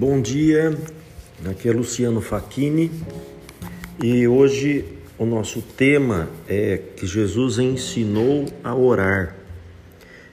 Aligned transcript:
Bom 0.00 0.18
dia, 0.18 0.74
aqui 1.44 1.68
é 1.68 1.72
Luciano 1.72 2.22
Facchini 2.22 2.90
e 4.02 4.26
hoje 4.26 4.82
o 5.18 5.26
nosso 5.26 5.60
tema 5.60 6.26
é 6.48 6.80
que 6.96 7.06
Jesus 7.06 7.58
ensinou 7.58 8.46
a 8.64 8.74
orar. 8.74 9.36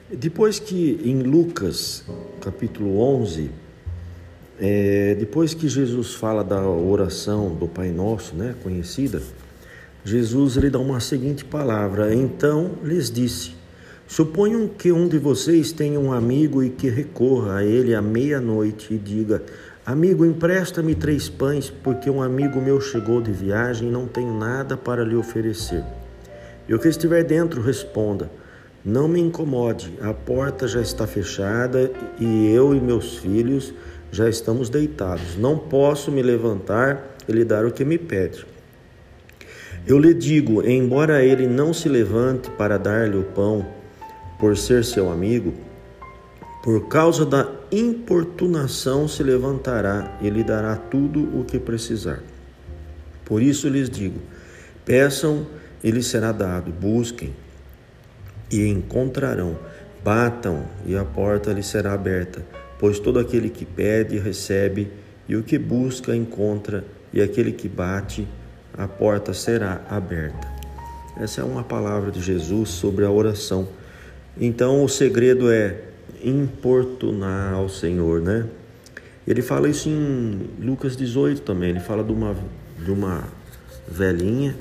Depois 0.10 0.58
que 0.58 1.02
em 1.04 1.22
Lucas 1.22 2.06
capítulo 2.40 2.98
11, 2.98 3.52
é, 4.58 5.16
depois 5.16 5.54
que 5.54 5.68
Jesus 5.68 6.14
fala 6.14 6.46
da 6.46 6.66
oração 6.66 7.54
do 7.54 7.68
Pai 7.68 7.90
Nosso, 7.90 8.36
né, 8.36 8.56
conhecida, 8.64 9.22
Jesus 10.06 10.56
ele 10.56 10.70
dá 10.70 10.80
uma 10.80 11.02
seguinte 11.02 11.44
palavra: 11.44 12.16
Então 12.16 12.72
lhes 12.86 13.12
disse: 13.12 13.52
Suponham 14.08 14.70
que 14.70 14.90
um 14.90 15.06
de 15.06 15.20
vocês 15.20 15.74
tenha 15.74 16.00
um 16.00 16.14
amigo 16.14 16.64
e 16.64 16.70
que 16.70 16.88
recorra 16.88 17.58
a 17.58 17.66
ele 17.66 17.94
à 17.94 18.02
meia-noite 18.02 18.94
e 18.94 18.98
diga: 18.98 19.44
Amigo, 19.86 20.26
empresta-me 20.26 20.96
três 20.96 21.28
pães, 21.28 21.70
porque 21.70 22.10
um 22.10 22.24
amigo 22.24 22.62
meu 22.62 22.80
chegou 22.80 23.22
de 23.22 23.34
viagem 23.34 23.90
e 23.90 23.92
não 23.92 24.08
tenho 24.08 24.34
nada 24.34 24.78
para 24.78 25.04
lhe 25.04 25.14
oferecer. 25.14 25.84
E 26.70 26.74
o 26.74 26.80
que 26.80 26.88
estiver 26.88 27.26
dentro, 27.26 27.62
responda: 27.62 28.32
Não 28.84 29.10
me 29.10 29.20
incomode, 29.20 29.94
a 30.02 30.14
porta 30.14 30.70
já 30.70 30.82
está 30.82 31.06
fechada 31.06 31.92
e 32.18 32.50
eu 32.54 32.74
e 32.74 32.80
meus 32.80 33.18
filhos 33.18 33.74
já 34.10 34.30
estamos 34.30 34.70
deitados. 34.70 35.36
Não 35.36 35.58
posso 35.58 36.14
me 36.14 36.22
levantar 36.22 37.18
e 37.28 37.34
lhe 37.34 37.44
dar 37.44 37.66
o 37.66 37.72
que 37.72 37.84
me 37.84 37.98
pede. 37.98 38.46
Eu 39.86 40.00
lhe 40.00 40.14
digo: 40.14 40.66
embora 40.66 41.26
ele 41.26 41.46
não 41.46 41.74
se 41.74 41.90
levante 41.90 42.50
para 42.52 42.78
dar-lhe 42.78 43.18
o 43.18 43.24
pão, 43.24 43.66
por 44.40 44.58
ser 44.58 44.84
seu 44.84 45.12
amigo, 45.12 45.54
por 46.64 46.88
causa 46.88 47.26
da 47.26 47.50
importunação 47.72 49.08
se 49.08 49.24
levantará 49.24 50.18
e 50.22 50.30
lhe 50.30 50.44
dará 50.44 50.76
tudo 50.76 51.40
o 51.40 51.46
que 51.46 51.60
precisar. 51.60 52.22
Por 53.24 53.42
isso 53.42 53.70
lhes 53.70 53.90
digo: 53.90 54.20
peçam 54.86 55.48
e 55.84 55.92
lhes 55.92 56.08
será 56.08 56.32
dado, 56.32 56.72
busquem 56.72 57.34
e 58.52 58.68
encontrarão, 58.68 59.58
batam 60.04 60.66
e 60.86 60.96
a 60.96 61.04
porta 61.04 61.52
lhes 61.52 61.68
será 61.68 61.94
aberta, 61.94 62.46
pois 62.80 63.00
todo 63.00 63.20
aquele 63.20 63.50
que 63.50 63.66
pede 63.66 64.18
recebe, 64.18 64.92
e 65.28 65.36
o 65.36 65.44
que 65.44 65.58
busca 65.58 66.16
encontra, 66.16 66.86
e 67.12 67.22
aquele 67.22 67.52
que 67.52 67.68
bate, 67.68 68.28
a 68.78 68.88
porta 68.88 69.34
será 69.34 69.82
aberta. 69.90 70.48
Essa 71.20 71.42
é 71.42 71.44
uma 71.44 71.64
palavra 71.64 72.12
de 72.12 72.22
Jesus 72.22 72.70
sobre 72.70 73.04
a 73.04 73.12
oração 73.12 73.68
então 74.40 74.84
o 74.84 74.90
segredo 74.90 75.52
é 75.52 75.82
importunar 76.24 77.54
ao 77.54 77.70
Senhor, 77.70 78.22
né? 78.22 78.46
Ele 79.28 79.42
fala 79.42 79.68
isso 79.68 79.90
em 79.90 80.50
Lucas 80.60 80.96
18 80.96 81.42
também. 81.42 81.72
Ele 81.72 81.80
fala 81.80 82.04
de 82.04 82.12
uma, 82.12 82.36
de 82.84 82.92
uma 82.92 83.26
velhinha 83.88 84.56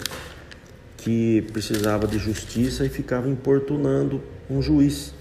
que 0.96 1.42
precisava 1.52 2.06
de 2.06 2.18
justiça 2.18 2.84
e 2.84 2.88
ficava 2.88 3.28
importunando 3.28 4.20
um 4.50 4.60
juiz. 4.60 5.14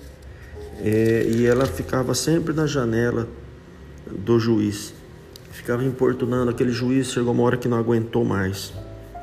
É, 0.84 1.28
e 1.30 1.46
ela 1.46 1.66
ficava 1.66 2.16
sempre 2.16 2.54
na 2.54 2.66
janela 2.66 3.28
do 4.10 4.40
juiz. 4.40 4.96
Ficava 5.52 5.84
importunando 5.84 6.50
aquele 6.50 6.72
juiz. 6.72 7.12
Chegou 7.12 7.32
uma 7.32 7.44
hora 7.44 7.58
que 7.58 7.68
não 7.68 7.78
aguentou 7.78 8.26
mais 8.26 8.74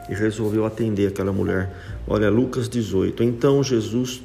e 0.08 0.14
resolveu 0.14 0.64
atender 0.64 1.08
aquela 1.08 1.32
mulher. 1.32 1.74
Olha, 2.06 2.30
Lucas 2.30 2.68
18. 2.68 3.24
Então 3.24 3.62
Jesus 3.62 4.22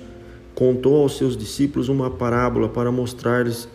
contou 0.58 1.04
aos 1.04 1.16
seus 1.16 1.38
discípulos 1.38 1.88
uma 1.88 2.10
parábola 2.10 2.68
para 2.68 2.92
mostrar-lhes 2.92 3.70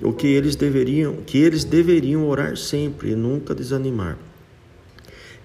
o 0.00 0.12
que 0.12 0.28
eles 0.28 0.54
deveriam, 0.54 1.16
que 1.26 1.38
eles 1.38 1.64
deveriam 1.64 2.28
orar 2.28 2.56
sempre 2.56 3.10
e 3.10 3.16
nunca 3.16 3.52
desanimar. 3.52 4.16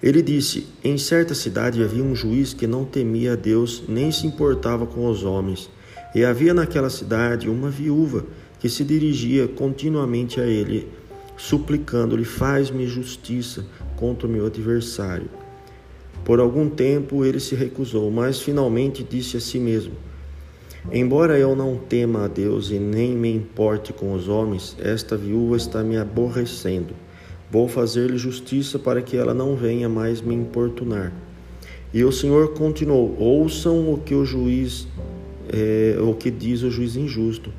Ele 0.00 0.22
disse: 0.22 0.68
Em 0.84 0.96
certa 0.96 1.34
cidade 1.34 1.82
havia 1.82 2.04
um 2.04 2.14
juiz 2.14 2.54
que 2.54 2.68
não 2.68 2.84
temia 2.84 3.32
a 3.32 3.34
Deus 3.34 3.82
nem 3.88 4.12
se 4.12 4.28
importava 4.28 4.86
com 4.86 5.10
os 5.10 5.24
homens. 5.24 5.68
E 6.14 6.24
havia 6.24 6.54
naquela 6.54 6.88
cidade 6.88 7.50
uma 7.50 7.68
viúva 7.68 8.24
que 8.60 8.68
se 8.68 8.84
dirigia 8.84 9.48
continuamente 9.48 10.40
a 10.40 10.46
ele, 10.46 10.86
suplicando-lhe: 11.36 12.24
Faz-me 12.24 12.86
justiça 12.86 13.66
contra 13.96 14.28
o 14.28 14.30
meu 14.30 14.46
adversário. 14.46 15.28
Por 16.24 16.38
algum 16.38 16.70
tempo 16.70 17.24
ele 17.24 17.40
se 17.40 17.56
recusou, 17.56 18.08
mas 18.08 18.40
finalmente 18.40 19.02
disse 19.02 19.36
a 19.36 19.40
si 19.40 19.58
mesmo: 19.58 19.94
Embora 20.92 21.36
eu 21.36 21.56
não 21.56 21.76
tema 21.76 22.24
a 22.24 22.28
Deus 22.28 22.70
e 22.70 22.78
nem 22.78 23.14
me 23.16 23.34
importe 23.34 23.92
com 23.92 24.12
os 24.12 24.28
homens, 24.28 24.76
esta 24.80 25.16
viúva 25.16 25.56
está 25.56 25.82
me 25.82 25.96
aborrecendo. 25.96 26.94
Vou 27.50 27.66
fazer-lhe 27.66 28.16
justiça 28.16 28.78
para 28.78 29.02
que 29.02 29.16
ela 29.16 29.34
não 29.34 29.56
venha 29.56 29.88
mais 29.88 30.20
me 30.20 30.34
importunar. 30.34 31.12
E 31.92 32.04
o 32.04 32.12
Senhor 32.12 32.54
continuou: 32.54 33.16
Ouçam 33.18 33.92
o 33.92 33.98
que 33.98 34.14
o 34.14 34.24
juiz, 34.24 34.86
é, 35.52 35.96
o 36.00 36.14
que 36.14 36.30
diz 36.30 36.62
o 36.62 36.70
juiz 36.70 36.94
injusto. 36.94 37.52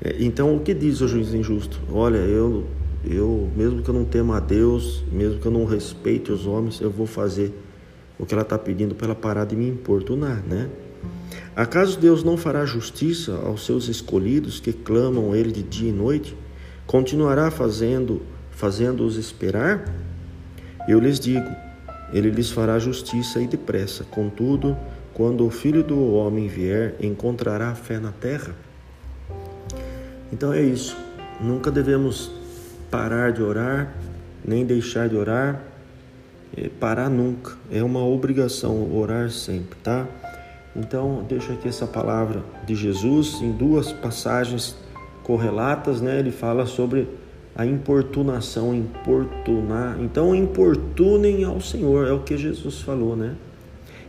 É, 0.00 0.16
então, 0.20 0.54
o 0.56 0.60
que 0.60 0.74
diz 0.74 1.00
o 1.00 1.08
juiz 1.08 1.34
injusto? 1.34 1.80
Olha, 1.92 2.18
eu, 2.18 2.66
eu, 3.04 3.48
mesmo 3.56 3.82
que 3.82 3.88
eu 3.88 3.94
não 3.94 4.04
tema 4.04 4.36
a 4.36 4.40
Deus, 4.40 5.04
mesmo 5.10 5.40
que 5.40 5.46
eu 5.46 5.52
não 5.52 5.64
respeite 5.64 6.30
os 6.30 6.46
homens, 6.46 6.80
eu 6.80 6.90
vou 6.90 7.06
fazer 7.06 7.52
o 8.18 8.24
que 8.24 8.34
ela 8.34 8.42
está 8.42 8.58
pedindo 8.58 8.94
para 8.94 9.08
ela 9.08 9.14
parar 9.14 9.44
de 9.44 9.56
me 9.56 9.68
importunar, 9.68 10.42
né? 10.46 10.68
Acaso 11.54 12.00
Deus 12.00 12.24
não 12.24 12.36
fará 12.36 12.64
justiça 12.64 13.34
aos 13.44 13.66
seus 13.66 13.86
escolhidos 13.88 14.58
que 14.58 14.72
clamam 14.72 15.36
ele 15.36 15.52
de 15.52 15.62
dia 15.62 15.90
e 15.90 15.92
noite? 15.92 16.34
Continuará 16.86 17.50
fazendo, 17.50 18.22
fazendo-os 18.50 19.16
esperar? 19.16 19.84
Eu 20.88 20.98
lhes 20.98 21.20
digo, 21.20 21.48
ele 22.12 22.30
lhes 22.30 22.50
fará 22.50 22.78
justiça 22.78 23.40
e 23.40 23.46
depressa. 23.46 24.04
Contudo, 24.04 24.76
quando 25.12 25.46
o 25.46 25.50
Filho 25.50 25.82
do 25.82 26.14
homem 26.14 26.48
vier, 26.48 26.94
encontrará 27.00 27.74
fé 27.74 27.98
na 27.98 28.12
terra? 28.12 28.54
Então 30.32 30.54
é 30.54 30.62
isso. 30.62 30.96
Nunca 31.38 31.70
devemos 31.70 32.30
parar 32.90 33.30
de 33.30 33.42
orar, 33.42 33.94
nem 34.42 34.64
deixar 34.64 35.08
de 35.08 35.16
orar. 35.16 35.62
É, 36.56 36.68
parar 36.68 37.10
nunca. 37.10 37.56
É 37.70 37.82
uma 37.82 38.04
obrigação 38.04 38.94
orar 38.94 39.30
sempre, 39.30 39.78
tá? 39.82 40.06
Então, 40.74 41.24
deixo 41.28 41.52
aqui 41.52 41.68
essa 41.68 41.86
palavra 41.86 42.42
de 42.66 42.74
Jesus 42.74 43.40
em 43.42 43.52
duas 43.52 43.92
passagens 43.92 44.76
correlatas, 45.22 46.00
né? 46.00 46.18
Ele 46.18 46.30
fala 46.30 46.64
sobre 46.66 47.08
a 47.54 47.66
importunação, 47.66 48.74
importunar. 48.74 49.98
Então, 50.00 50.34
importunem 50.34 51.44
ao 51.44 51.60
Senhor, 51.60 52.06
é 52.06 52.12
o 52.12 52.20
que 52.20 52.36
Jesus 52.38 52.80
falou, 52.80 53.14
né? 53.14 53.34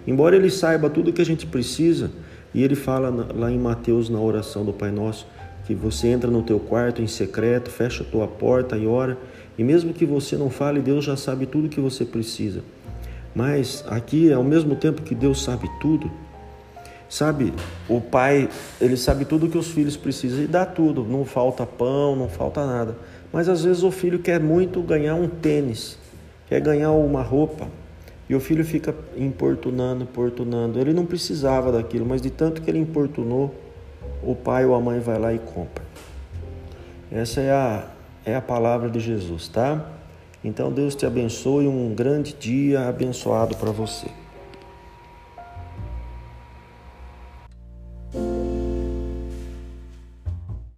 Embora 0.07 0.35
ele 0.35 0.49
saiba 0.49 0.89
tudo 0.89 1.09
o 1.09 1.13
que 1.13 1.21
a 1.21 1.25
gente 1.25 1.45
precisa, 1.45 2.11
e 2.53 2.63
ele 2.63 2.75
fala 2.75 3.27
lá 3.33 3.51
em 3.51 3.57
Mateus, 3.57 4.09
na 4.09 4.19
oração 4.19 4.63
do 4.63 4.71
Pai 4.71 4.91
Nosso, 4.91 5.27
que 5.65 5.73
você 5.73 6.07
entra 6.07 6.29
no 6.29 6.43
teu 6.43 6.59
quarto 6.59 7.01
em 7.01 7.07
secreto, 7.07 7.69
fecha 7.69 8.03
a 8.03 8.05
tua 8.05 8.27
porta 8.27 8.77
e 8.77 8.85
ora, 8.85 9.17
e 9.57 9.63
mesmo 9.63 9.93
que 9.93 10.05
você 10.05 10.35
não 10.35 10.49
fale, 10.49 10.79
Deus 10.81 11.05
já 11.05 11.15
sabe 11.15 11.45
tudo 11.45 11.65
o 11.65 11.69
que 11.69 11.79
você 11.79 12.03
precisa. 12.05 12.61
Mas 13.35 13.83
aqui, 13.87 14.31
ao 14.31 14.43
mesmo 14.43 14.75
tempo 14.75 15.01
que 15.01 15.15
Deus 15.15 15.43
sabe 15.43 15.69
tudo, 15.79 16.11
Sabe, 17.13 17.53
o 17.87 18.01
pai, 18.01 18.49
ele 18.81 18.97
sabe 18.97 19.23
tudo 19.23 19.47
que 19.47 19.55
os 19.55 19.67
filhos 19.67 19.95
precisam 19.95 20.45
e 20.45 20.47
dá 20.47 20.65
tudo, 20.65 21.03
não 21.03 21.23
falta 21.23 21.63
pão, 21.63 22.15
não 22.15 22.27
falta 22.27 22.65
nada. 22.65 22.97
Mas 23.31 23.47
às 23.47 23.63
vezes 23.63 23.83
o 23.83 23.91
filho 23.91 24.17
quer 24.17 24.39
muito 24.39 24.81
ganhar 24.81 25.13
um 25.13 25.27
tênis, 25.27 25.95
quer 26.47 26.59
ganhar 26.59 26.89
uma 26.89 27.21
roupa, 27.21 27.67
e 28.27 28.33
o 28.33 28.39
filho 28.39 28.65
fica 28.65 28.95
importunando, 29.15 30.05
importunando. 30.05 30.79
Ele 30.79 30.91
não 30.91 31.05
precisava 31.05 31.71
daquilo, 31.71 32.03
mas 32.03 32.19
de 32.19 32.31
tanto 32.31 32.63
que 32.63 32.71
ele 32.71 32.79
importunou, 32.79 33.53
o 34.23 34.33
pai 34.33 34.65
ou 34.65 34.73
a 34.73 34.81
mãe 34.81 34.99
vai 34.99 35.19
lá 35.19 35.31
e 35.31 35.37
compra. 35.37 35.83
Essa 37.11 37.41
é 37.41 37.51
a, 37.51 37.87
é 38.25 38.35
a 38.35 38.41
palavra 38.41 38.89
de 38.89 38.99
Jesus, 38.99 39.47
tá? 39.47 39.87
Então 40.43 40.71
Deus 40.71 40.95
te 40.95 41.05
abençoe, 41.05 41.67
um 41.67 41.93
grande 41.93 42.33
dia 42.33 42.89
abençoado 42.89 43.55
para 43.55 43.69
você. 43.69 44.07